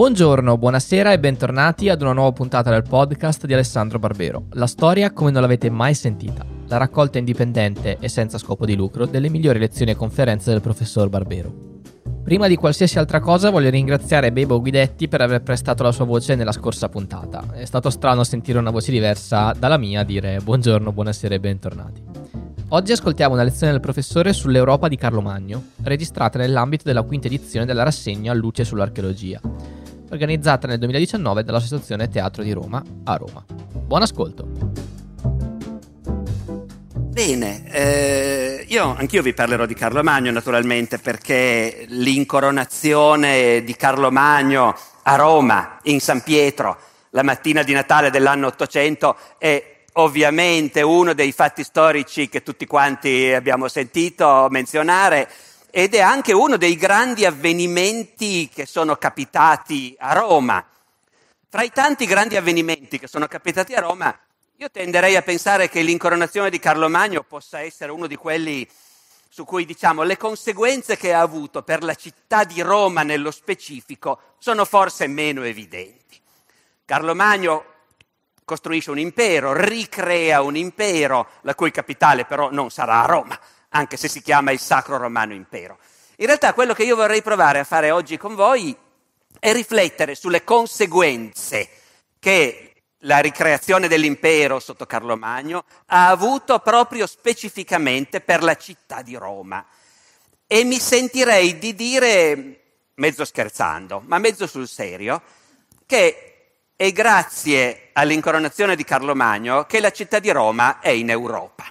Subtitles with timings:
[0.00, 4.46] Buongiorno, buonasera e bentornati ad una nuova puntata del podcast di Alessandro Barbero.
[4.52, 6.42] La storia come non l'avete mai sentita.
[6.68, 11.10] La raccolta indipendente e senza scopo di lucro delle migliori lezioni e conferenze del professor
[11.10, 11.52] Barbero.
[12.24, 16.34] Prima di qualsiasi altra cosa voglio ringraziare Bebo Guidetti per aver prestato la sua voce
[16.34, 17.44] nella scorsa puntata.
[17.52, 22.02] È stato strano sentire una voce diversa dalla mia dire buongiorno, buonasera e bentornati.
[22.68, 27.66] Oggi ascoltiamo una lezione del professore sull'Europa di Carlo Magno, registrata nell'ambito della quinta edizione
[27.66, 29.40] della rassegna Luce sull'archeologia
[30.10, 33.44] organizzata nel 2019 dall'Associazione Teatro di Roma a Roma.
[33.46, 34.88] Buon ascolto!
[36.94, 44.74] Bene, eh, io anch'io vi parlerò di Carlo Magno naturalmente perché l'incoronazione di Carlo Magno
[45.02, 46.78] a Roma, in San Pietro,
[47.10, 53.32] la mattina di Natale dell'anno 800 è ovviamente uno dei fatti storici che tutti quanti
[53.32, 55.28] abbiamo sentito menzionare
[55.70, 60.64] ed è anche uno dei grandi avvenimenti che sono capitati a Roma.
[61.48, 64.16] Fra i tanti grandi avvenimenti che sono capitati a Roma,
[64.56, 68.68] io tenderei a pensare che l'incoronazione di Carlo Magno possa essere uno di quelli
[69.32, 74.34] su cui diciamo le conseguenze che ha avuto per la città di Roma nello specifico
[74.38, 76.20] sono forse meno evidenti.
[76.84, 77.64] Carlo Magno
[78.44, 83.38] costruisce un impero, ricrea un impero, la cui capitale però non sarà a Roma,
[83.70, 85.78] anche se si chiama il Sacro Romano Impero.
[86.16, 88.76] In realtà quello che io vorrei provare a fare oggi con voi
[89.38, 91.68] è riflettere sulle conseguenze
[92.18, 92.70] che
[93.04, 99.64] la ricreazione dell'impero sotto Carlo Magno ha avuto proprio specificamente per la città di Roma.
[100.46, 102.60] E mi sentirei di dire,
[102.94, 105.22] mezzo scherzando, ma mezzo sul serio,
[105.86, 106.30] che
[106.76, 111.64] è grazie all'incoronazione di Carlo Magno che la città di Roma è in Europa.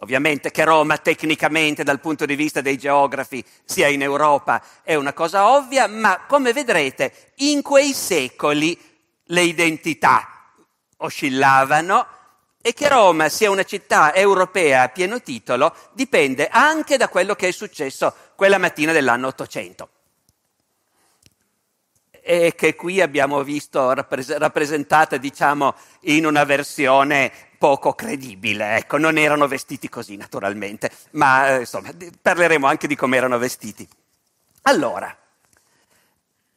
[0.00, 5.14] Ovviamente che Roma tecnicamente dal punto di vista dei geografi sia in Europa è una
[5.14, 8.78] cosa ovvia, ma come vedrete in quei secoli
[9.24, 10.28] le identità
[10.98, 12.06] oscillavano
[12.60, 17.48] e che Roma sia una città europea a pieno titolo dipende anche da quello che
[17.48, 19.88] è successo quella mattina dell'anno 800
[22.28, 28.76] e che qui abbiamo visto rappresentata, diciamo, in una versione poco credibile.
[28.76, 31.90] Ecco, non erano vestiti così naturalmente, ma eh, insomma
[32.20, 33.88] parleremo anche di come erano vestiti.
[34.62, 35.16] Allora,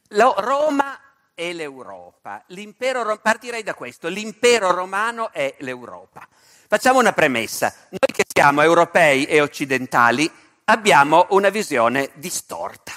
[0.08, 0.98] lo, Roma
[1.34, 2.42] e l'Europa.
[2.48, 6.26] L'impero, partirei da questo, l'impero romano è l'Europa.
[6.68, 7.72] Facciamo una premessa.
[7.88, 10.30] Noi che siamo europei e occidentali
[10.64, 12.92] abbiamo una visione distorta.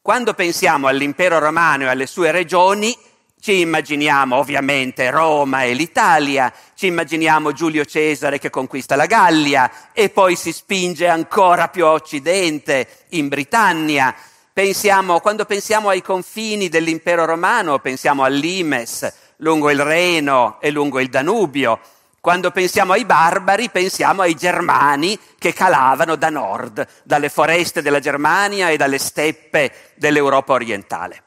[0.00, 2.96] Quando pensiamo all'impero romano e alle sue regioni,
[3.40, 10.10] ci immaginiamo ovviamente Roma e l'Italia, ci immaginiamo Giulio Cesare che conquista la Gallia e
[10.10, 14.14] poi si spinge ancora più a occidente, in Britannia.
[14.52, 21.08] Pensiamo, quando pensiamo ai confini dell'impero romano, pensiamo all'Imes, lungo il Reno e lungo il
[21.08, 21.80] Danubio.
[22.20, 28.68] Quando pensiamo ai barbari, pensiamo ai germani che calavano da nord, dalle foreste della Germania
[28.68, 31.22] e dalle steppe dell'Europa orientale.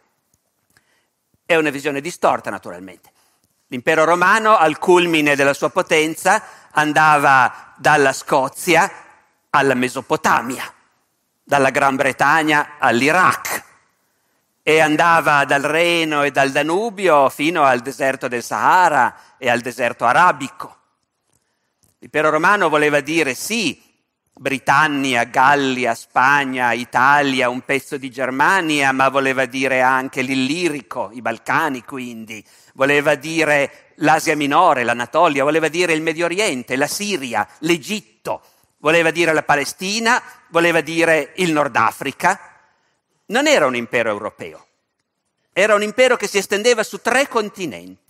[1.46, 3.12] È una visione distorta, naturalmente.
[3.68, 8.92] L'impero romano, al culmine della sua potenza, andava dalla Scozia
[9.50, 10.64] alla Mesopotamia,
[11.44, 13.64] dalla Gran Bretagna all'Iraq
[14.64, 20.06] e andava dal Reno e dal Danubio fino al deserto del Sahara e al deserto
[20.06, 20.78] arabico.
[22.00, 23.93] L'impero romano voleva dire sì,
[24.36, 31.84] Britannia, Gallia, Spagna, Italia, un pezzo di Germania, ma voleva dire anche l'Illirico, i Balcani
[31.84, 32.44] quindi,
[32.74, 38.42] voleva dire l'Asia minore, l'Anatolia, voleva dire il Medio Oriente, la Siria, l'Egitto,
[38.80, 42.40] voleva dire la Palestina, voleva dire il Nord Africa.
[43.28, 44.66] Non era un impero europeo,
[45.54, 48.02] era un impero che si estendeva su tre continenti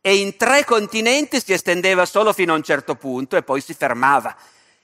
[0.00, 3.74] e in tre continenti si estendeva solo fino a un certo punto e poi si
[3.74, 4.34] fermava.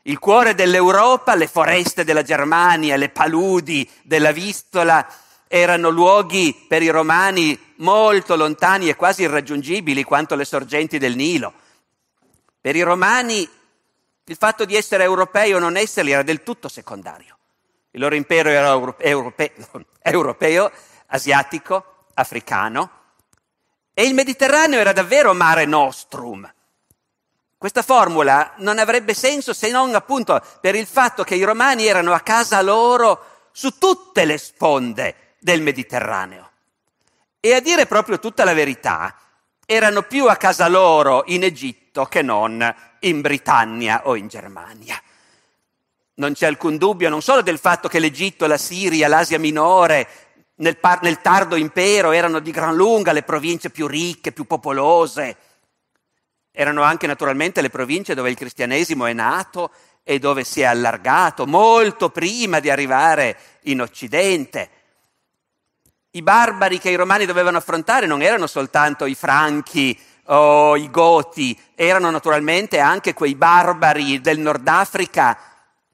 [0.09, 5.07] Il cuore dell'Europa, le foreste della Germania, le paludi della Vistola,
[5.47, 11.53] erano luoghi per i romani molto lontani e quasi irraggiungibili quanto le sorgenti del Nilo.
[12.59, 13.47] Per i romani
[14.25, 17.37] il fatto di essere europei o non esserli era del tutto secondario.
[17.91, 19.51] Il loro impero era europeo,
[20.01, 20.73] europeo
[21.09, 22.91] asiatico, africano,
[23.93, 26.51] e il Mediterraneo era davvero mare nostrum.
[27.59, 32.13] Questa formula non avrebbe senso se non appunto per il fatto che i romani erano
[32.13, 36.51] a casa loro su tutte le sponde del Mediterraneo.
[37.41, 39.13] E a dire proprio tutta la verità,
[39.67, 45.01] erano più a casa loro in Egitto che non in Britannia o in Germania.
[46.15, 50.09] Non c'è alcun dubbio non solo del fatto che l'Egitto, la Siria, l'Asia minore
[50.61, 55.37] Nel, par- nel tardo impero erano di gran lunga le province più ricche, più popolose.
[56.61, 59.71] Erano anche naturalmente le province dove il cristianesimo è nato
[60.03, 64.69] e dove si è allargato molto prima di arrivare in Occidente.
[66.11, 71.57] I barbari che i romani dovevano affrontare non erano soltanto i franchi o i goti,
[71.77, 75.39] erano naturalmente anche quei barbari del Nord Africa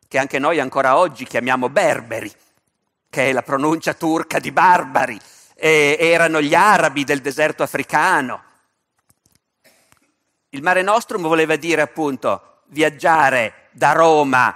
[0.09, 2.33] che anche noi ancora oggi chiamiamo berberi,
[3.11, 5.21] che è la pronuncia turca di barbari,
[5.55, 8.53] e erano gli arabi del deserto africano.
[10.55, 14.55] Il Mare Nostrum voleva dire appunto viaggiare da Roma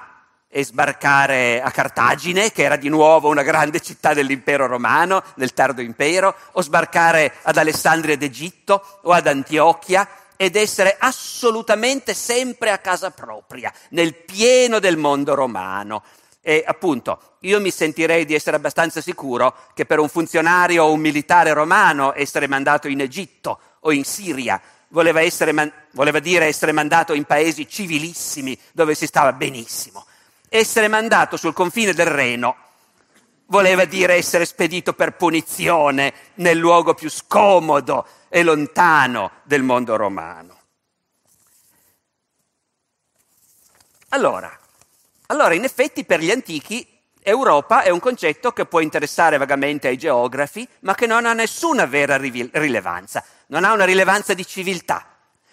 [0.49, 5.81] e sbarcare a Cartagine, che era di nuovo una grande città dell'impero romano, nel tardo
[5.81, 13.11] impero, o sbarcare ad Alessandria d'Egitto o ad Antiochia ed essere assolutamente sempre a casa
[13.11, 16.05] propria, nel pieno del mondo romano.
[16.41, 21.01] E appunto, io mi sentirei di essere abbastanza sicuro che per un funzionario o un
[21.01, 25.21] militare romano essere mandato in Egitto o in Siria voleva,
[25.53, 30.07] man- voleva dire essere mandato in paesi civilissimi dove si stava benissimo
[30.49, 32.57] essere mandato sul confine del Reno
[33.47, 40.57] voleva dire essere spedito per punizione nel luogo più scomodo e lontano del mondo romano.
[44.11, 44.59] Allora,
[45.27, 46.87] allora, in effetti per gli antichi
[47.29, 51.85] Europa è un concetto che può interessare vagamente ai geografi, ma che non ha nessuna
[51.85, 55.07] vera rilevanza, non ha una rilevanza di civiltà.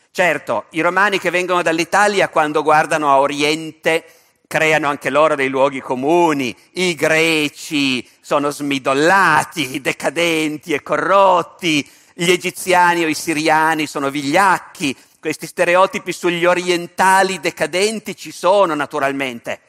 [0.09, 4.05] Certo, i romani che vengono dall'Italia quando guardano a Oriente
[4.47, 13.03] creano anche loro dei luoghi comuni, i greci sono smidollati, decadenti e corrotti, gli egiziani
[13.03, 19.64] o i siriani sono vigliacchi, questi stereotipi sugli orientali decadenti ci sono naturalmente.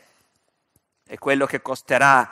[1.08, 2.29] È quello che costerà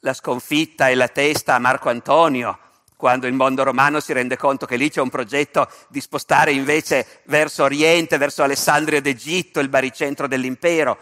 [0.00, 2.58] la sconfitta e la testa a Marco Antonio,
[2.94, 7.22] quando il mondo romano si rende conto che lì c'è un progetto di spostare invece
[7.24, 10.98] verso Oriente, verso Alessandria d'Egitto, il baricentro dell'impero.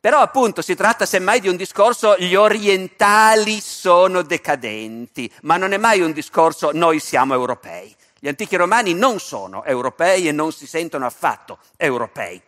[0.00, 5.76] Però appunto si tratta semmai di un discorso gli orientali sono decadenti, ma non è
[5.76, 7.94] mai un discorso noi siamo europei.
[8.18, 12.42] Gli antichi romani non sono europei e non si sentono affatto europei.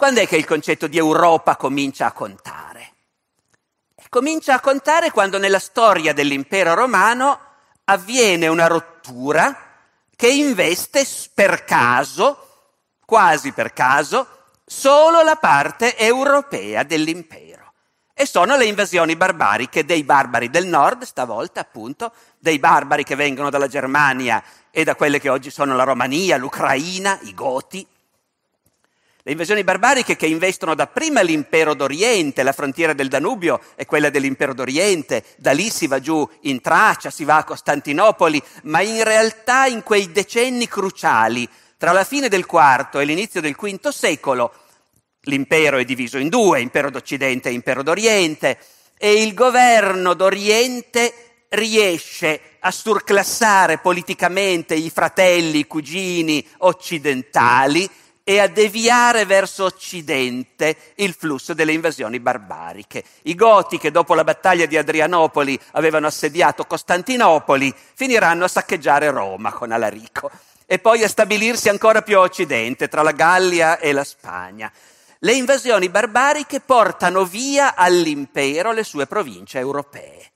[0.00, 2.94] Quando è che il concetto di Europa comincia a contare?
[4.08, 7.38] Comincia a contare quando nella storia dell'impero romano
[7.84, 9.54] avviene una rottura
[10.16, 14.26] che investe per caso, quasi per caso,
[14.64, 17.74] solo la parte europea dell'impero.
[18.14, 23.50] E sono le invasioni barbariche dei barbari del nord, stavolta appunto, dei barbari che vengono
[23.50, 27.86] dalla Germania e da quelle che oggi sono la Romania, l'Ucraina, i Goti.
[29.22, 34.54] Le invasioni barbariche che investono dapprima l'impero d'Oriente, la frontiera del Danubio è quella dell'impero
[34.54, 39.66] d'Oriente, da lì si va giù in Tracia, si va a Costantinopoli, ma in realtà
[39.66, 41.46] in quei decenni cruciali
[41.76, 44.52] tra la fine del IV e l'inizio del V secolo
[45.24, 48.58] l'impero è diviso in due, impero d'Occidente e impero d'Oriente,
[48.96, 57.88] e il governo d'Oriente riesce a surclassare politicamente i fratelli, i cugini occidentali
[58.30, 63.02] e a deviare verso Occidente il flusso delle invasioni barbariche.
[63.22, 69.52] I Goti, che dopo la battaglia di Adrianopoli avevano assediato Costantinopoli, finiranno a saccheggiare Roma
[69.52, 70.30] con Alarico
[70.64, 74.70] e poi a stabilirsi ancora più a occidente, tra la Gallia e la Spagna.
[75.18, 80.30] Le invasioni barbariche portano via all'impero le sue province europee.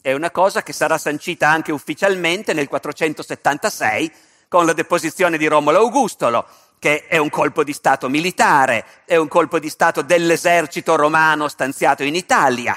[0.00, 5.78] È una cosa che sarà sancita anche ufficialmente nel 476 con la deposizione di Romolo
[5.78, 6.44] Augustolo,
[6.80, 12.02] che è un colpo di Stato militare, è un colpo di Stato dell'esercito romano stanziato
[12.02, 12.76] in Italia,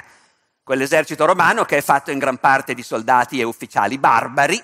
[0.62, 4.62] quell'esercito romano che è fatto in gran parte di soldati e ufficiali barbari,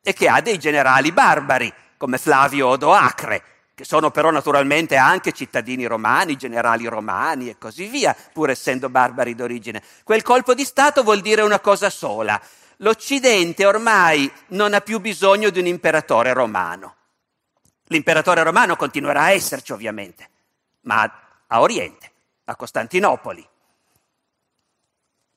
[0.00, 3.42] e che ha dei generali barbari, come Flavio Odoacre,
[3.74, 9.34] che sono però naturalmente anche cittadini romani, generali romani e così via, pur essendo barbari
[9.34, 9.82] d'origine.
[10.04, 12.40] Quel colpo di Stato vuol dire una cosa sola.
[12.82, 16.96] L'Occidente ormai non ha più bisogno di un imperatore romano.
[17.86, 20.28] L'imperatore romano continuerà a esserci ovviamente,
[20.82, 21.02] ma
[21.46, 22.10] a Oriente,
[22.44, 23.48] a Costantinopoli.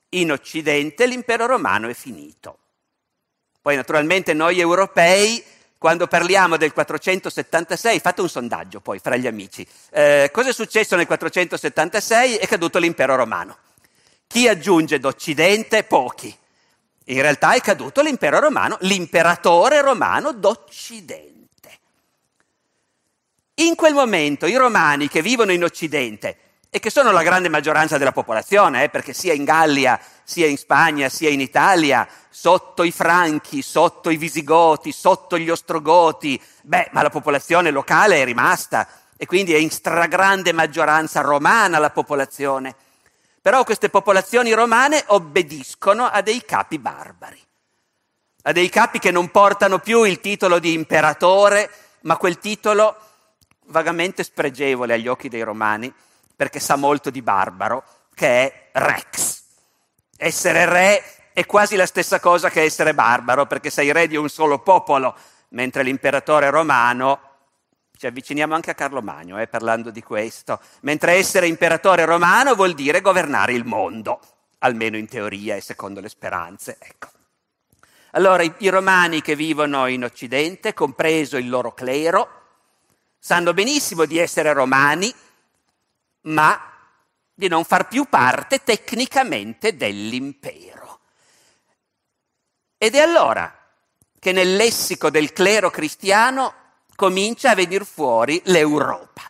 [0.10, 2.58] In Occidente l'impero romano è finito.
[3.62, 5.44] Poi naturalmente noi europei,
[5.78, 9.68] quando parliamo del 476, fate un sondaggio poi fra gli amici.
[9.92, 12.38] Eh, cosa è successo nel 476?
[12.38, 13.58] È caduto l'impero romano.
[14.25, 15.84] Chi aggiunge d'Occidente?
[15.84, 16.36] Pochi.
[17.06, 21.34] In realtà è caduto l'impero romano, l'imperatore romano d'Occidente.
[23.56, 26.38] In quel momento i romani che vivono in Occidente
[26.70, 30.58] e che sono la grande maggioranza della popolazione, eh, perché sia in Gallia, sia in
[30.58, 37.02] Spagna, sia in Italia, sotto i Franchi, sotto i Visigoti, sotto gli Ostrogoti, beh, ma
[37.02, 42.76] la popolazione locale è rimasta e quindi è in stragrande maggioranza romana la popolazione.
[43.46, 47.40] Però queste popolazioni romane obbediscono a dei capi barbari,
[48.42, 51.70] a dei capi che non portano più il titolo di imperatore,
[52.02, 52.98] ma quel titolo
[53.66, 55.94] vagamente spregevole agli occhi dei romani,
[56.36, 57.84] perché sa molto di barbaro,
[58.16, 59.44] che è rex.
[60.18, 64.28] Essere re è quasi la stessa cosa che essere barbaro, perché sei re di un
[64.28, 65.16] solo popolo,
[65.50, 67.35] mentre l'imperatore romano,
[67.98, 72.74] ci avviciniamo anche a Carlo Magno eh, parlando di questo, mentre essere imperatore romano vuol
[72.74, 74.20] dire governare il mondo,
[74.60, 76.78] almeno in teoria e secondo le speranze.
[76.80, 77.10] Ecco.
[78.12, 82.44] Allora i, i romani che vivono in Occidente, compreso il loro clero,
[83.20, 85.14] sanno benissimo di essere romani,
[86.22, 86.72] ma
[87.34, 91.00] di non far più parte tecnicamente dell'impero.
[92.78, 93.54] Ed è allora
[94.20, 96.64] che nel lessico del clero cristiano
[96.96, 99.22] comincia a venire fuori l'Europa.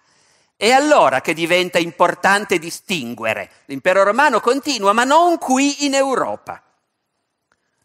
[0.55, 3.50] È allora che diventa importante distinguere.
[3.65, 6.62] L'impero romano continua, ma non qui in Europa.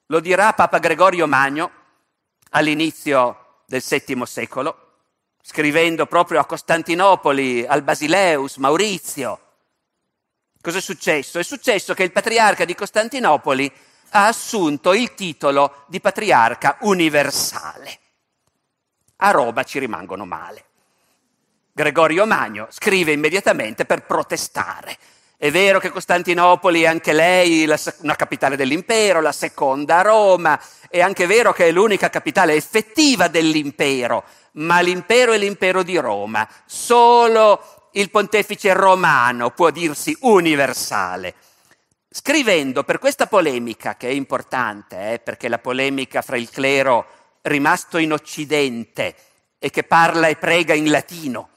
[0.06, 1.70] Lo dirà Papa Gregorio Magno
[2.50, 4.88] all'inizio del VII secolo,
[5.42, 9.40] scrivendo proprio a Costantinopoli, al Basileus, Maurizio.
[10.60, 11.38] Cos'è successo?
[11.38, 13.72] È successo che il patriarca di Costantinopoli
[14.10, 17.99] ha assunto il titolo di patriarca universale.
[19.22, 20.64] A Roma ci rimangono male.
[21.72, 24.96] Gregorio Magno scrive immediatamente per protestare.
[25.36, 30.60] È vero che Costantinopoli è anche lei la, una capitale dell'impero, la seconda a Roma,
[30.88, 36.46] è anche vero che è l'unica capitale effettiva dell'impero, ma l'impero è l'impero di Roma.
[36.66, 41.34] Solo il pontefice romano può dirsi universale.
[42.10, 47.06] Scrivendo per questa polemica, che è importante, eh, perché la polemica fra il clero
[47.42, 49.14] rimasto in Occidente
[49.58, 51.48] e che parla e prega in latino,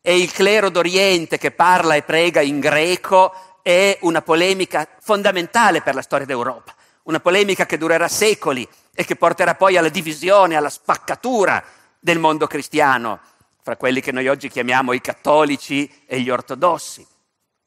[0.00, 5.94] e il clero d'Oriente che parla e prega in greco, è una polemica fondamentale per
[5.94, 10.70] la storia d'Europa, una polemica che durerà secoli e che porterà poi alla divisione, alla
[10.70, 11.62] spaccatura
[11.98, 13.20] del mondo cristiano,
[13.62, 17.04] fra quelli che noi oggi chiamiamo i cattolici e gli ortodossi.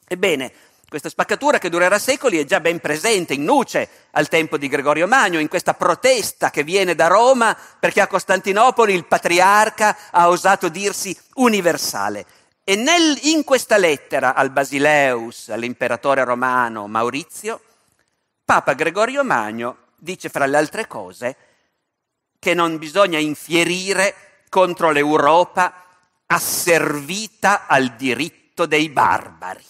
[0.07, 0.53] Ebbene,
[0.89, 5.07] questa spaccatura che durerà secoli è già ben presente in nuce al tempo di Gregorio
[5.07, 10.67] Magno, in questa protesta che viene da Roma perché a Costantinopoli il patriarca ha osato
[10.67, 12.25] dirsi universale.
[12.63, 17.61] E nel, in questa lettera al Basileus, all'imperatore romano Maurizio,
[18.43, 21.35] Papa Gregorio Magno dice fra le altre cose
[22.39, 25.85] che non bisogna infierire contro l'Europa
[26.25, 29.65] asservita al diritto dei barbari.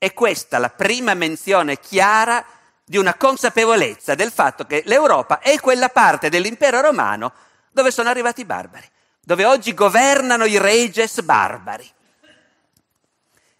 [0.00, 2.42] È questa la prima menzione chiara
[2.82, 7.34] di una consapevolezza del fatto che l'Europa è quella parte dell'impero romano
[7.70, 8.88] dove sono arrivati i barbari,
[9.20, 11.86] dove oggi governano i reges barbari.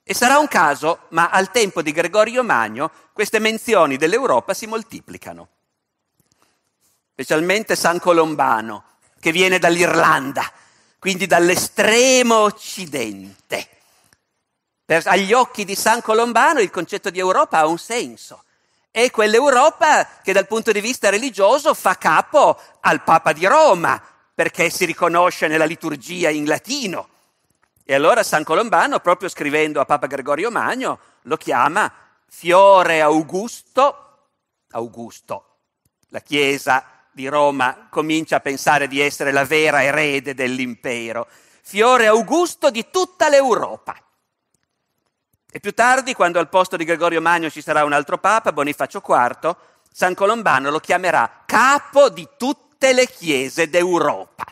[0.03, 5.49] E sarà un caso, ma al tempo di Gregorio Magno queste menzioni dell'Europa si moltiplicano
[7.13, 8.85] specialmente San Colombano,
[9.21, 10.51] che viene dall'Irlanda,
[10.99, 13.80] quindi dall'estremo occidente.
[14.91, 18.43] Per, agli occhi di San Colombano il concetto di Europa ha un senso.
[18.91, 24.03] È quell'Europa che dal punto di vista religioso fa capo al Papa di Roma,
[24.35, 27.09] perché si riconosce nella liturgia in latino.
[27.85, 31.93] E allora San Colombano, proprio scrivendo a Papa Gregorio Magno, lo chiama
[32.27, 34.27] Fiore Augusto,
[34.73, 35.45] Augusto,
[36.09, 41.29] la Chiesa di Roma comincia a pensare di essere la vera erede dell'impero,
[41.63, 43.95] fiore augusto di tutta l'Europa.
[45.53, 49.03] E più tardi, quando al posto di Gregorio Magno ci sarà un altro papa, Bonifacio
[49.05, 49.57] IV,
[49.93, 54.45] San Colombano lo chiamerà capo di tutte le chiese d'Europa.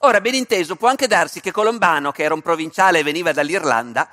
[0.00, 4.08] Ora, ben inteso, può anche darsi che Colombano, che era un provinciale e veniva dall'Irlanda,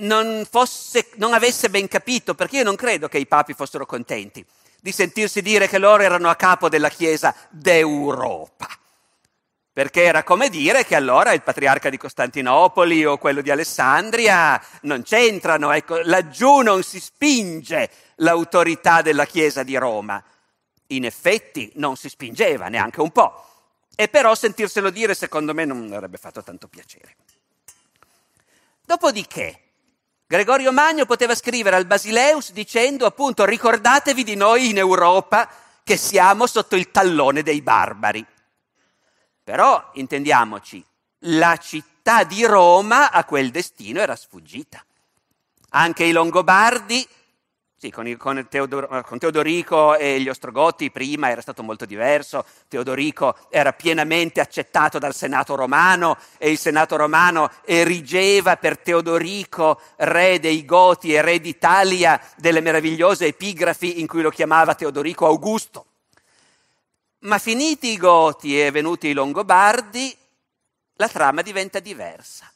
[0.00, 4.44] non, fosse, non avesse ben capito, perché io non credo che i papi fossero contenti
[4.80, 8.68] di sentirsi dire che loro erano a capo della Chiesa d'Europa.
[9.78, 15.04] Perché era come dire che allora il patriarca di Costantinopoli o quello di Alessandria non
[15.04, 20.20] c'entrano, ecco, laggiù non si spinge l'autorità della Chiesa di Roma.
[20.88, 23.44] In effetti non si spingeva neanche un po'.
[23.94, 27.14] E però sentirselo dire secondo me non avrebbe fatto tanto piacere.
[28.84, 29.60] Dopodiché,
[30.26, 35.48] Gregorio Magno poteva scrivere al Basileus dicendo appunto ricordatevi di noi in Europa
[35.84, 38.26] che siamo sotto il tallone dei barbari.
[39.48, 40.84] Però intendiamoci,
[41.20, 44.84] la città di Roma a quel destino era sfuggita.
[45.70, 47.08] Anche i Longobardi
[47.78, 52.44] sì, con, il, con, Teodor, con, Teodorico e gli Ostrogoti prima era stato molto diverso.
[52.68, 60.40] Teodorico era pienamente accettato dal Senato romano e il Senato romano erigeva per Teodorico, re
[60.40, 65.86] dei Goti e re d'Italia, delle meravigliose epigrafi in cui lo chiamava Teodorico Augusto.
[67.20, 70.16] Ma finiti i Goti e venuti i Longobardi,
[70.94, 72.50] la trama diventa diversa.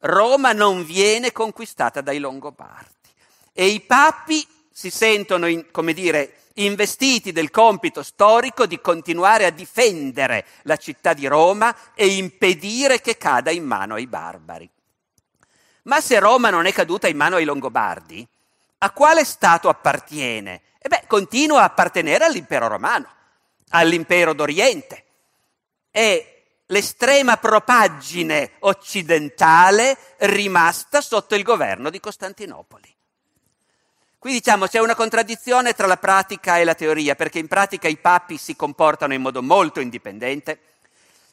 [0.00, 3.08] Roma non viene conquistata dai Longobardi
[3.52, 9.50] e i papi si sentono, in, come dire, investiti del compito storico di continuare a
[9.50, 14.68] difendere la città di Roma e impedire che cada in mano ai barbari.
[15.84, 18.26] Ma se Roma non è caduta in mano ai Longobardi,
[18.78, 20.62] a quale Stato appartiene?
[20.78, 23.08] E beh, continua a appartenere all'impero romano,
[23.72, 25.04] all'impero d'Oriente.
[25.90, 26.32] È
[26.66, 32.94] l'estrema propaggine occidentale rimasta sotto il governo di Costantinopoli.
[34.18, 37.96] Qui diciamo c'è una contraddizione tra la pratica e la teoria, perché in pratica i
[37.96, 40.60] papi si comportano in modo molto indipendente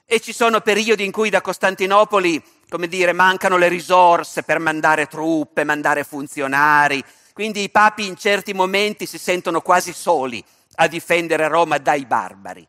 [0.05, 5.05] e ci sono periodi in cui da Costantinopoli, come dire, mancano le risorse per mandare
[5.05, 10.43] truppe, mandare funzionari, quindi i papi in certi momenti si sentono quasi soli
[10.75, 12.67] a difendere Roma dai barbari.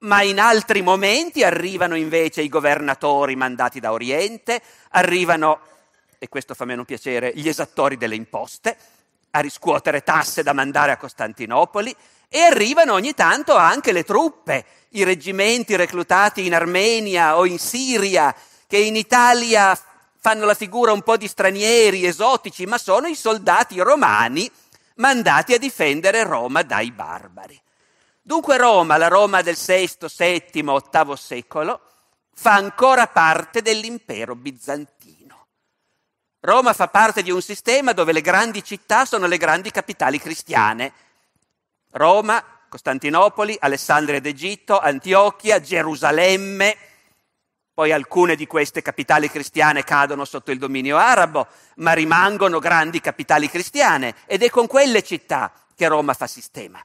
[0.00, 5.60] Ma in altri momenti arrivano invece i governatori mandati da Oriente, arrivano,
[6.18, 8.76] e questo fa meno piacere, gli esattori delle imposte,
[9.30, 11.94] a riscuotere tasse da mandare a Costantinopoli
[12.28, 18.34] e arrivano ogni tanto anche le truppe, i reggimenti reclutati in Armenia o in Siria,
[18.66, 19.78] che in Italia
[20.20, 24.50] fanno la figura un po' di stranieri, esotici, ma sono i soldati romani
[24.98, 27.60] mandati a difendere Roma dai barbari.
[28.22, 31.80] Dunque Roma, la Roma del VI, VII, VIII secolo,
[32.34, 35.46] fa ancora parte dell'impero bizantino.
[36.40, 40.92] Roma fa parte di un sistema dove le grandi città sono le grandi capitali cristiane.
[41.92, 46.76] Roma, Costantinopoli, Alessandria d'Egitto, Antiochia, Gerusalemme,
[47.78, 53.48] poi alcune di queste capitali cristiane cadono sotto il dominio arabo, ma rimangono grandi capitali
[53.48, 56.82] cristiane ed è con quelle città che Roma fa sistema.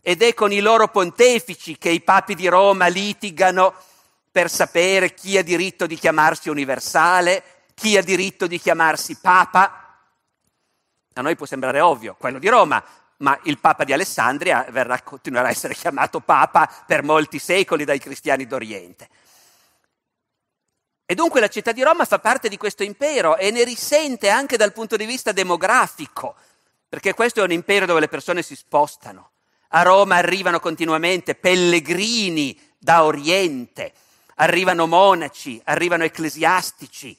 [0.00, 3.72] Ed è con i loro pontefici che i papi di Roma litigano
[4.32, 10.00] per sapere chi ha diritto di chiamarsi universale, chi ha diritto di chiamarsi Papa?
[11.12, 12.82] A noi può sembrare ovvio, quello di Roma,
[13.18, 18.00] ma il Papa di Alessandria verrà, continuerà a essere chiamato Papa per molti secoli dai
[18.00, 19.08] cristiani d'Oriente.
[21.12, 24.56] E dunque la città di Roma fa parte di questo impero e ne risente anche
[24.56, 26.34] dal punto di vista demografico,
[26.88, 29.32] perché questo è un impero dove le persone si spostano.
[29.74, 33.92] A Roma arrivano continuamente pellegrini da Oriente,
[34.36, 37.14] arrivano monaci, arrivano ecclesiastici,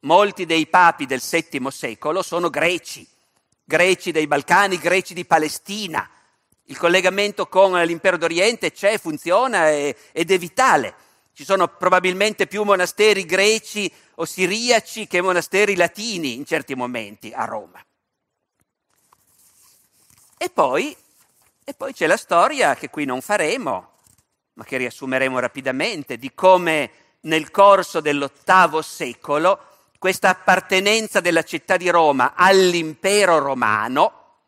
[0.00, 3.08] Molti dei papi del VII secolo sono greci,
[3.64, 6.06] greci dei Balcani, greci di Palestina.
[6.64, 11.08] Il collegamento con l'impero d'Oriente c'è, funziona ed è vitale.
[11.40, 17.46] Ci sono probabilmente più monasteri greci o siriaci che monasteri latini in certi momenti a
[17.46, 17.82] Roma.
[20.36, 20.94] E poi,
[21.64, 23.92] e poi c'è la storia che qui non faremo,
[24.52, 29.66] ma che riassumeremo rapidamente, di come nel corso dell'VIII secolo
[29.98, 34.42] questa appartenenza della città di Roma all'impero romano,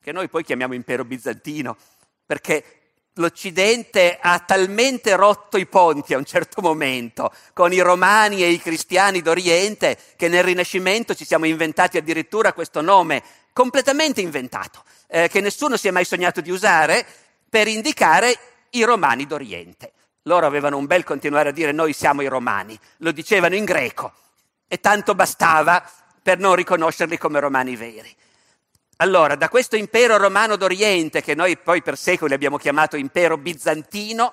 [0.00, 1.76] che noi poi chiamiamo impero bizantino,
[2.24, 2.85] perché
[3.16, 8.58] l'Occidente ha talmente rotto i ponti a un certo momento con i romani e i
[8.58, 15.40] cristiani d'Oriente che nel Rinascimento ci siamo inventati addirittura questo nome completamente inventato, eh, che
[15.40, 17.06] nessuno si è mai sognato di usare
[17.48, 18.36] per indicare
[18.70, 19.92] i romani d'Oriente.
[20.22, 24.12] Loro avevano un bel continuare a dire noi siamo i romani, lo dicevano in greco
[24.68, 25.82] e tanto bastava
[26.22, 28.14] per non riconoscerli come romani veri.
[28.96, 34.32] Allora, da questo impero romano d'Oriente, che noi poi per secoli abbiamo chiamato impero bizantino,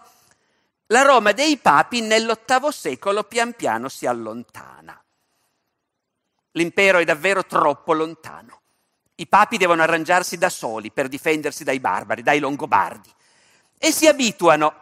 [0.88, 5.02] la Roma dei papi nell'ottavo secolo pian piano si allontana.
[6.52, 8.62] L'impero è davvero troppo lontano.
[9.15, 13.10] I papi devono arrangiarsi da soli per difendersi dai barbari, dai longobardi,
[13.78, 14.73] e si abituano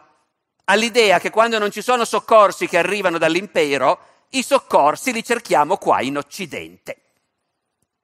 [0.64, 3.98] all'idea che quando non ci sono soccorsi che arrivano dall'impero,
[4.30, 7.01] i soccorsi li cerchiamo qua in Occidente.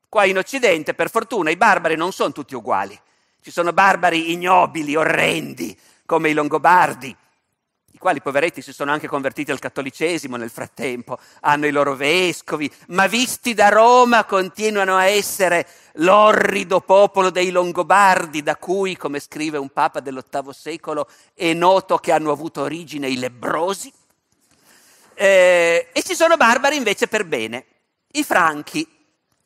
[0.09, 2.99] Qua in Occidente, per fortuna, i barbari non sono tutti uguali.
[3.43, 7.15] Ci sono barbari ignobili, orrendi, come i Longobardi,
[7.93, 12.71] i quali poveretti si sono anche convertiti al cattolicesimo nel frattempo, hanno i loro vescovi,
[12.89, 19.59] ma visti da Roma continuano a essere l'orrido popolo dei Longobardi, da cui, come scrive
[19.59, 23.93] un papa dell'VIII secolo, è noto che hanno avuto origine i lebrosi.
[25.15, 27.65] eh, e ci sono barbari invece per bene,
[28.13, 28.87] i franchi,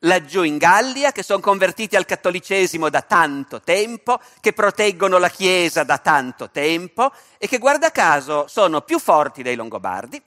[0.02, 5.82] laggiù in Gallia, che sono convertiti al cattolicesimo da tanto tempo, che proteggono la Chiesa
[5.84, 10.20] da tanto tempo e che guarda caso sono più forti dei Longobardi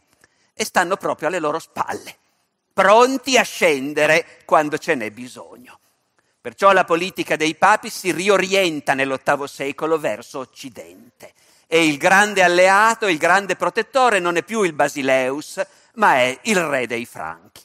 [0.54, 2.16] e stanno proprio alle loro spalle,
[2.74, 5.80] pronti a scendere quando ce n'è bisogno.
[6.40, 11.34] Perciò la politica dei papi si riorienta nell'VIII secolo verso Occidente
[11.68, 15.60] e il grande alleato, il grande protettore non è più il Basileus,
[15.96, 17.65] ma è il re dei Franchi.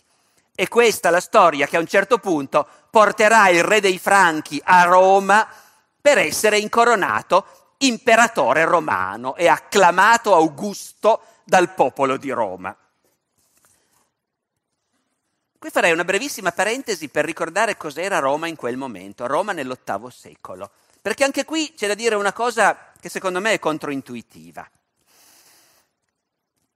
[0.54, 4.82] E questa la storia che a un certo punto porterà il re dei Franchi a
[4.84, 5.48] Roma
[6.00, 12.76] per essere incoronato imperatore romano e acclamato Augusto dal popolo di Roma.
[15.58, 20.70] Qui farei una brevissima parentesi per ricordare cos'era Roma in quel momento, Roma nell'VIII secolo,
[21.02, 24.68] perché anche qui c'è da dire una cosa che secondo me è controintuitiva.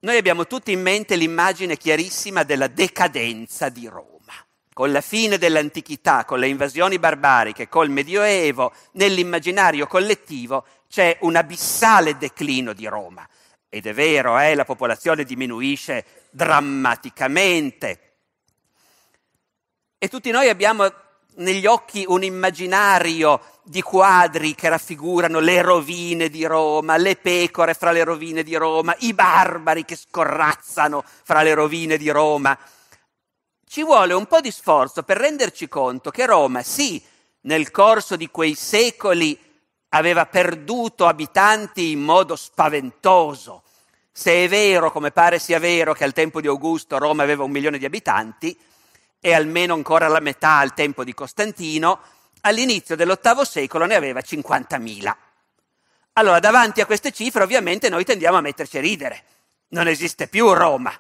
[0.04, 4.34] Noi abbiamo tutti in mente l'immagine chiarissima della decadenza di Roma.
[4.74, 12.18] Con la fine dell'antichità, con le invasioni barbariche, col Medioevo, nell'immaginario collettivo c'è un abissale
[12.18, 13.26] declino di Roma.
[13.70, 18.16] Ed è vero, eh, la popolazione diminuisce drammaticamente.
[19.96, 20.84] E tutti noi abbiamo
[21.36, 27.92] negli occhi un immaginario di quadri che raffigurano le rovine di Roma, le pecore fra
[27.92, 32.56] le rovine di Roma, i barbari che scorrazzano fra le rovine di Roma.
[33.66, 37.02] Ci vuole un po' di sforzo per renderci conto che Roma, sì,
[37.42, 39.38] nel corso di quei secoli
[39.90, 43.62] aveva perduto abitanti in modo spaventoso.
[44.12, 47.50] Se è vero, come pare sia vero, che al tempo di Augusto Roma aveva un
[47.50, 48.56] milione di abitanti,
[49.26, 51.98] e almeno ancora la metà al tempo di Costantino,
[52.42, 55.16] all'inizio dell'VIII secolo ne aveva 50.000.
[56.12, 59.24] Allora, davanti a queste cifre, ovviamente, noi tendiamo a metterci a ridere.
[59.68, 60.92] Non esiste più Roma,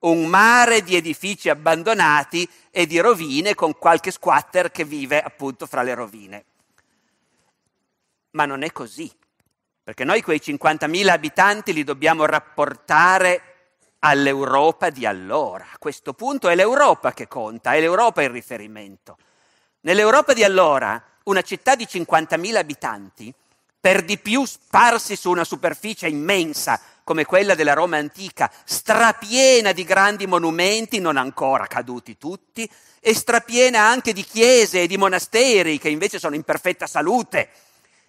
[0.00, 5.80] un mare di edifici abbandonati e di rovine con qualche squatter che vive appunto fra
[5.80, 6.44] le rovine.
[8.32, 9.10] Ma non è così,
[9.82, 13.49] perché noi quei 50.000 abitanti li dobbiamo rapportare
[14.00, 15.64] all'Europa di allora.
[15.72, 19.16] A questo punto è l'Europa che conta, è l'Europa il riferimento.
[19.80, 23.32] Nell'Europa di allora, una città di 50.000 abitanti,
[23.80, 29.84] per di più sparsi su una superficie immensa come quella della Roma antica, strapiena di
[29.84, 35.88] grandi monumenti, non ancora caduti tutti, e strapiena anche di chiese e di monasteri che
[35.88, 37.48] invece sono in perfetta salute,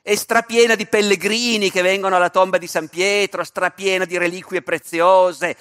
[0.04, 5.56] e strapiena di pellegrini che vengono alla tomba di San Pietro, strapiena di reliquie preziose,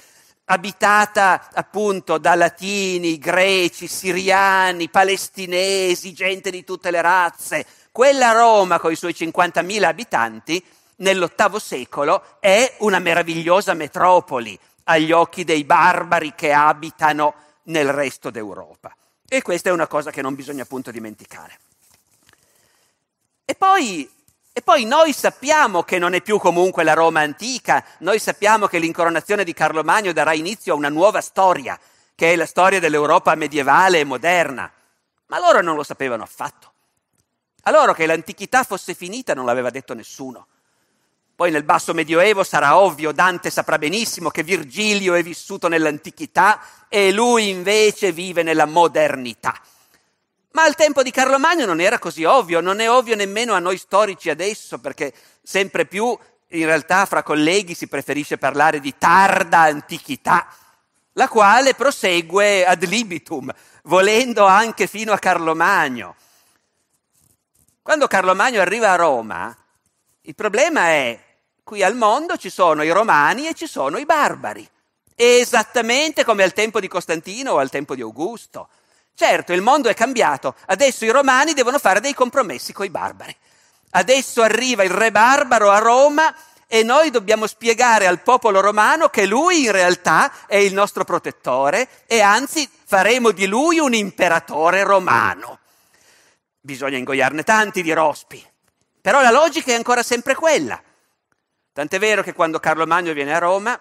[0.51, 7.65] abitata appunto da latini, greci, siriani, palestinesi, gente di tutte le razze.
[7.93, 10.63] Quella Roma con i suoi 50.000 abitanti
[10.97, 17.35] nell'VIII secolo è una meravigliosa metropoli agli occhi dei barbari che abitano
[17.65, 18.95] nel resto d'Europa.
[19.29, 21.59] E questa è una cosa che non bisogna appunto dimenticare.
[23.45, 24.09] E poi
[24.61, 28.79] e poi noi sappiamo che non è più comunque la Roma antica, noi sappiamo che
[28.79, 31.81] l'incoronazione di Carlo Magno darà inizio a una nuova storia,
[32.15, 34.71] che è la storia dell'Europa medievale e moderna.
[35.29, 36.73] Ma loro non lo sapevano affatto.
[37.63, 40.47] A loro che l'antichità fosse finita non l'aveva detto nessuno.
[41.35, 47.13] Poi nel basso medioevo sarà ovvio, Dante saprà benissimo che Virgilio è vissuto nell'antichità e
[47.13, 49.59] lui invece vive nella modernità.
[50.53, 53.61] Ma al tempo di Carlo Magno non era così ovvio, non è ovvio nemmeno a
[53.61, 56.17] noi storici adesso, perché sempre più
[56.53, 60.49] in realtà fra colleghi si preferisce parlare di tarda antichità,
[61.13, 63.53] la quale prosegue ad libitum,
[63.85, 66.17] volendo anche fino a Carlo Magno.
[67.83, 69.57] Quando Carlo Magno arriva a Roma,
[70.23, 71.19] il problema è
[71.63, 74.69] qui al mondo ci sono i romani e ci sono i barbari,
[75.15, 78.69] esattamente come al tempo di Costantino o al tempo di Augusto.
[79.15, 83.37] Certo, il mondo è cambiato, adesso i romani devono fare dei compromessi con i barbari.
[83.91, 86.35] Adesso arriva il re barbaro a Roma
[86.67, 91.89] e noi dobbiamo spiegare al popolo romano che lui in realtà è il nostro protettore
[92.07, 95.59] e anzi faremo di lui un imperatore romano.
[96.61, 98.45] Bisogna ingoiarne tanti di rospi,
[99.01, 100.81] però la logica è ancora sempre quella.
[101.73, 103.79] Tant'è vero che quando Carlo Magno viene a Roma,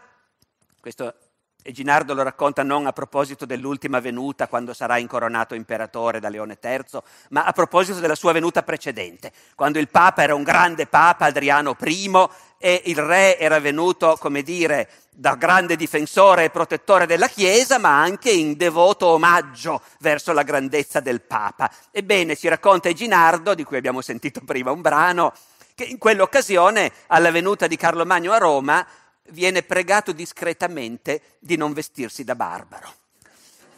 [0.82, 1.14] questo
[1.62, 6.58] e Ginardo lo racconta non a proposito dell'ultima venuta quando sarà incoronato imperatore da Leone
[6.62, 11.26] III, ma a proposito della sua venuta precedente, quando il Papa era un grande Papa,
[11.26, 12.30] Adriano I,
[12.62, 18.02] e il re era venuto, come dire, da grande difensore e protettore della Chiesa, ma
[18.02, 21.70] anche in devoto omaggio verso la grandezza del Papa.
[21.92, 25.34] Ebbene, ci racconta Ginardo, di cui abbiamo sentito prima un brano,
[25.76, 28.86] che in quell'occasione, alla venuta di Carlo Magno a Roma,
[29.32, 32.94] viene pregato discretamente di non vestirsi da barbaro.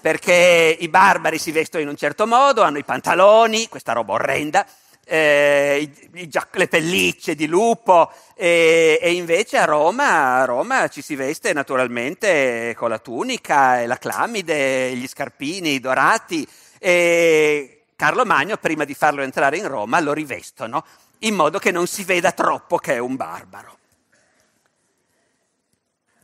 [0.02, 4.66] Perché i barbari si vestono in un certo modo, hanno i pantaloni, questa roba orrenda,
[5.06, 5.80] eh,
[6.14, 11.16] i, i, le pellicce di lupo e, e invece a Roma, a Roma, ci si
[11.16, 16.48] veste naturalmente con la tunica e la clamide, gli scarpini dorati
[16.80, 20.84] e Carlo Magno prima di farlo entrare in Roma lo rivestono
[21.20, 23.78] in modo che non si veda troppo che è un barbaro.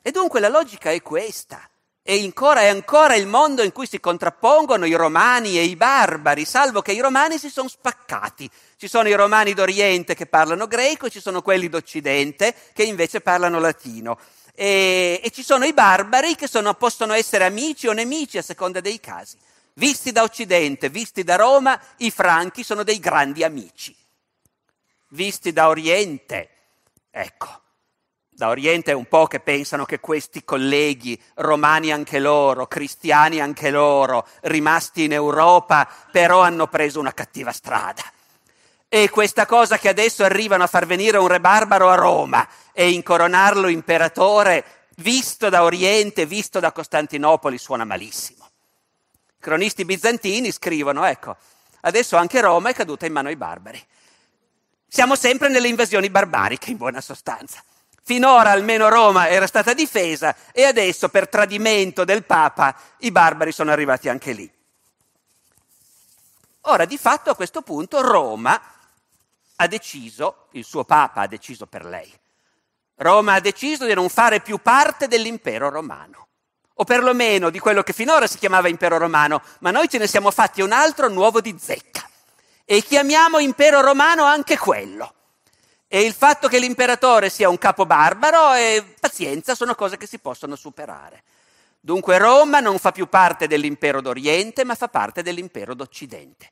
[0.07, 1.69] E dunque la logica è questa.
[2.01, 6.45] E ancora è ancora il mondo in cui si contrappongono i romani e i barbari,
[6.45, 8.49] salvo che i romani si sono spaccati.
[8.77, 13.19] Ci sono i romani d'Oriente che parlano greco e ci sono quelli d'Occidente che invece
[13.19, 14.17] parlano latino.
[14.55, 18.79] E, e ci sono i barbari che sono, possono essere amici o nemici a seconda
[18.79, 19.37] dei casi.
[19.73, 23.93] Visti da Occidente, visti da Roma, i franchi sono dei grandi amici.
[25.09, 26.49] Visti da Oriente,
[27.11, 27.65] ecco,
[28.37, 33.71] da Oriente è un po' che pensano che questi colleghi, romani anche loro, cristiani anche
[33.71, 38.03] loro, rimasti in Europa, però hanno preso una cattiva strada.
[38.87, 42.91] E questa cosa che adesso arrivano a far venire un re barbaro a Roma e
[42.91, 48.47] incoronarlo imperatore, visto da Oriente, visto da Costantinopoli, suona malissimo.
[49.29, 51.37] I cronisti bizantini scrivono, ecco,
[51.81, 53.83] adesso anche Roma è caduta in mano ai barbari.
[54.87, 57.63] Siamo sempre nelle invasioni barbariche, in buona sostanza.
[58.07, 63.69] Finora almeno Roma era stata difesa e adesso per tradimento del Papa i barbari sono
[63.69, 64.49] arrivati anche lì.
[66.61, 68.57] Ora, di fatto a questo punto Roma
[69.57, 72.09] ha deciso, il suo Papa ha deciso per lei,
[72.95, 76.27] Roma ha deciso di non fare più parte dell'impero romano,
[76.75, 80.31] o perlomeno di quello che finora si chiamava impero romano, ma noi ce ne siamo
[80.31, 82.07] fatti un altro nuovo di zecca
[82.63, 85.11] e chiamiamo impero romano anche quello.
[85.87, 90.19] E il fatto che l'imperatore sia un capo barbaro e pazienza sono cose che si
[90.19, 91.23] possono superare.
[91.79, 96.51] Dunque Roma non fa più parte dell'impero d'Oriente, ma fa parte dell'impero d'Occidente.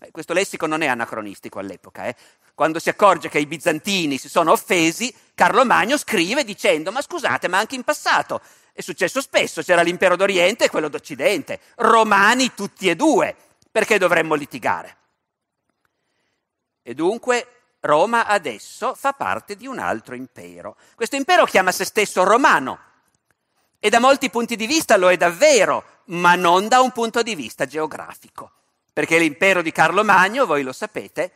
[0.00, 2.06] Eh, questo lessico non è anacronistico all'epoca.
[2.06, 2.16] Eh.
[2.54, 7.46] Quando si accorge che i bizantini si sono offesi, Carlo Magno scrive dicendo: Ma scusate,
[7.46, 8.40] ma anche in passato
[8.72, 13.36] è successo spesso, c'era l'impero d'Oriente e quello d'Occidente, romani tutti e due,
[13.70, 14.96] perché dovremmo litigare?
[16.82, 20.76] E dunque Roma adesso fa parte di un altro impero.
[20.94, 22.78] Questo impero chiama se stesso romano
[23.80, 27.34] e da molti punti di vista lo è davvero, ma non da un punto di
[27.34, 28.52] vista geografico,
[28.92, 31.32] perché l'impero di Carlo Magno, voi lo sapete,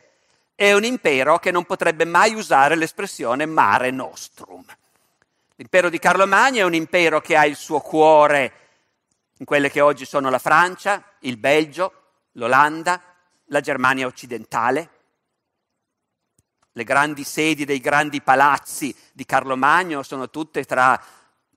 [0.55, 4.63] è un impero che non potrebbe mai usare l'espressione mare nostrum.
[5.55, 8.53] L'impero di Carlo Magno è un impero che ha il suo cuore
[9.39, 11.91] in quelle che oggi sono la Francia, il Belgio,
[12.33, 13.01] l'Olanda,
[13.47, 14.89] la Germania occidentale,
[16.77, 21.01] le grandi sedi dei grandi palazzi di Carlo Magno sono tutte tra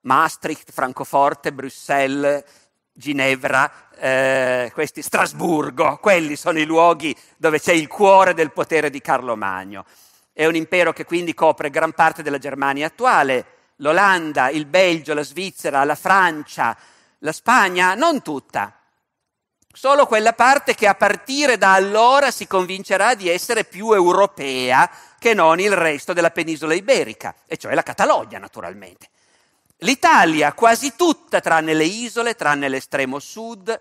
[0.03, 2.43] Maastricht, Francoforte, Bruxelles,
[2.91, 9.03] Ginevra, eh, questi, Strasburgo, quelli sono i luoghi dove c'è il cuore del potere di
[9.03, 9.85] Carlo Magno.
[10.33, 13.45] È un impero che quindi copre gran parte della Germania attuale,
[13.77, 16.75] l'Olanda, il Belgio, la Svizzera, la Francia,
[17.19, 18.75] la Spagna, non tutta,
[19.73, 25.35] solo quella parte che a partire da allora si convincerà di essere più europea che
[25.35, 29.11] non il resto della penisola iberica, e cioè la Catalogna naturalmente.
[29.83, 33.81] L'Italia quasi tutta, tranne le isole, tranne l'estremo sud,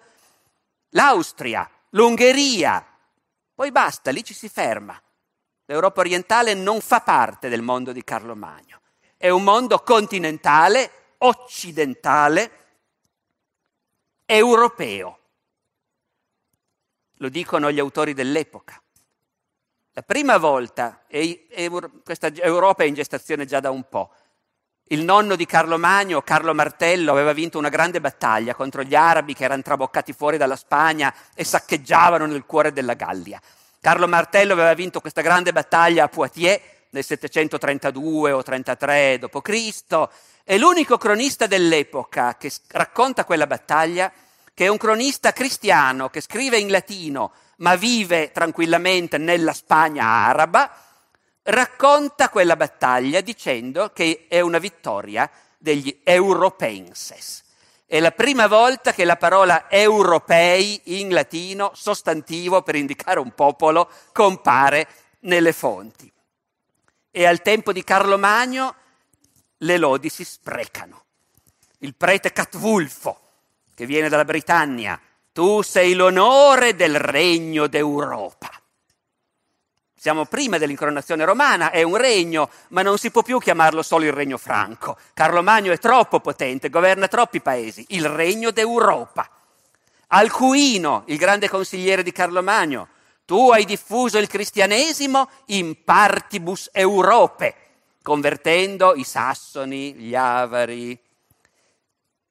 [0.89, 2.85] l'Austria, l'Ungheria,
[3.55, 5.01] poi basta, lì ci si ferma.
[5.65, 8.81] L'Europa orientale non fa parte del mondo di Carlo Magno,
[9.15, 12.51] è un mondo continentale, occidentale,
[14.25, 15.19] europeo
[17.19, 18.81] lo dicono gli autori dell'epoca.
[19.99, 21.69] La prima volta, e, e
[22.05, 24.11] questa Europa è in gestazione già da un po',
[24.91, 29.33] il nonno di Carlo Magno, Carlo Martello, aveva vinto una grande battaglia contro gli arabi
[29.33, 33.41] che erano traboccati fuori dalla Spagna e saccheggiavano nel cuore della Gallia.
[33.81, 40.07] Carlo Martello aveva vinto questa grande battaglia a Poitiers nel 732 o 33 d.C.
[40.45, 44.09] e l'unico cronista dell'epoca che racconta quella battaglia
[44.53, 50.71] che è un cronista cristiano che scrive in latino ma vive tranquillamente nella Spagna araba,
[51.43, 57.43] racconta quella battaglia dicendo che è una vittoria degli europenses.
[57.85, 63.89] È la prima volta che la parola europei in latino, sostantivo per indicare un popolo,
[64.13, 64.87] compare
[65.21, 66.11] nelle fonti.
[67.11, 68.75] E al tempo di Carlo Magno
[69.57, 71.03] le lodi si sprecano.
[71.79, 73.19] Il prete Catwulfo,
[73.73, 74.99] che viene dalla Britannia,
[75.39, 78.49] tu sei l'onore del regno d'Europa.
[79.95, 84.11] Siamo prima dell'incoronazione romana, è un regno, ma non si può più chiamarlo solo il
[84.11, 84.97] regno franco.
[85.13, 89.29] Carlo Magno è troppo potente, governa troppi paesi, il regno d'Europa.
[90.07, 92.89] Alcuino, il grande consigliere di Carlo Magno,
[93.23, 97.55] tu hai diffuso il cristianesimo in partibus Europe,
[98.03, 100.99] convertendo i sassoni, gli avari.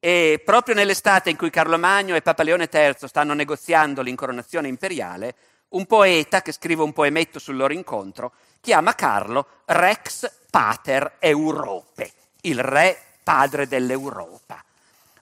[0.00, 5.34] E proprio nell'estate in cui Carlo Magno e Papa Leone III stanno negoziando l'incoronazione imperiale,
[5.70, 12.61] un poeta che scrive un poemetto sul loro incontro chiama Carlo Rex Pater Europe, il
[12.61, 14.64] re padre dell'Europa.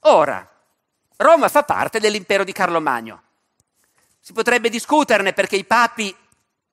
[0.01, 0.49] Ora,
[1.17, 3.23] Roma fa parte dell'impero di Carlo Magno.
[4.21, 6.15] Si potrebbe discuterne perché i papi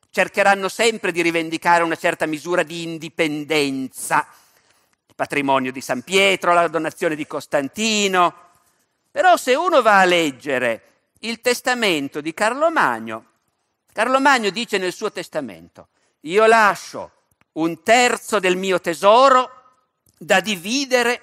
[0.10, 4.28] cercheranno sempre di rivendicare una certa misura di indipendenza,
[5.13, 8.34] il patrimonio di San Pietro, la donazione di Costantino.
[9.12, 10.82] Però se uno va a leggere
[11.19, 13.26] il testamento di Carlo Magno,
[13.93, 15.89] Carlo Magno dice nel suo testamento,
[16.21, 17.12] io lascio
[17.54, 19.49] un terzo del mio tesoro
[20.17, 21.21] da dividere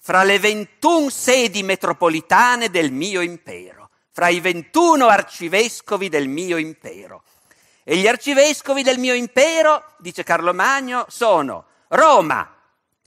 [0.00, 7.22] fra le 21 sedi metropolitane del mio impero, fra i 21 arcivescovi del mio impero.
[7.84, 12.53] E gli arcivescovi del mio impero, dice Carlo Magno, sono Roma,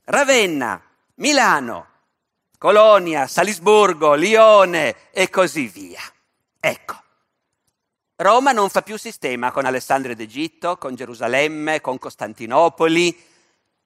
[0.10, 0.82] Ravenna,
[1.16, 1.88] Milano,
[2.58, 6.00] Colonia, Salisburgo, Lione e così via.
[6.62, 6.96] Ecco,
[8.16, 13.22] Roma non fa più sistema con Alessandria d'Egitto, con Gerusalemme, con Costantinopoli,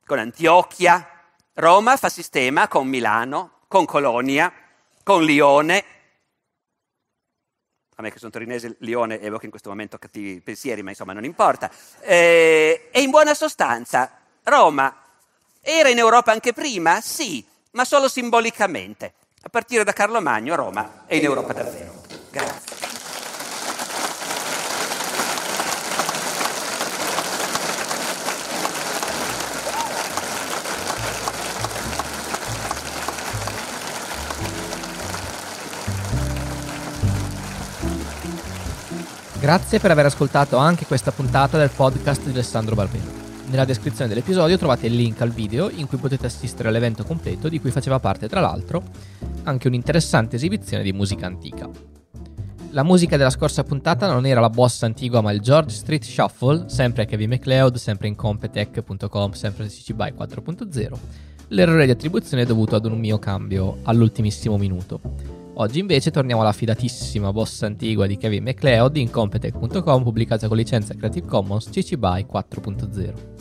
[0.05, 1.23] con Antiochia.
[1.53, 4.53] Roma fa sistema con Milano, con Colonia,
[5.03, 5.86] con Lione.
[7.95, 11.23] A me che sono torinese, Lione evoca in questo momento cattivi pensieri, ma insomma non
[11.23, 11.71] importa.
[12.01, 15.01] Eh, e in buona sostanza, Roma
[15.62, 17.00] era in Europa anche prima?
[17.02, 19.13] Sì, ma solo simbolicamente.
[19.43, 22.02] A partire da Carlo Magno, Roma è in Europa davvero.
[22.30, 22.80] Grazie.
[39.39, 43.20] Grazie per aver ascoltato anche questa puntata del podcast di Alessandro Barbero.
[43.52, 47.60] Nella descrizione dell'episodio trovate il link al video in cui potete assistere all'evento completo di
[47.60, 48.82] cui faceva parte tra l'altro
[49.44, 51.70] anche un'interessante esibizione di musica antica.
[52.70, 56.70] La musica della scorsa puntata non era la bossa antigua ma il George Street Shuffle,
[56.70, 60.94] sempre a Kevin MacLeod, sempre in competech.com, sempre CC BY 4.0.
[61.50, 65.02] L'errore di attribuzione è dovuto ad un mio cambio all'ultimissimo minuto.
[65.56, 70.96] Oggi invece torniamo alla fidatissima bossa antigua di Kevin MacLeod in Competech.com pubblicata con licenza
[70.96, 73.40] Creative Commons CC BY 4.0.